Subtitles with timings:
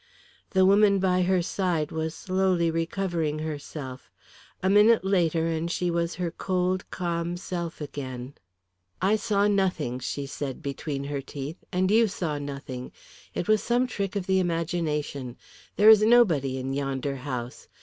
[0.49, 4.09] The woman by her side was slowly recovering herself.
[4.63, 8.33] A minute later and she was her cold calm self again.
[8.99, 11.63] "I saw nothing," she said, between her teeth.
[11.71, 12.91] "And you saw nothing.
[13.35, 15.37] It was some trick of the imagination.
[15.75, 17.67] There is nobody in yonder house.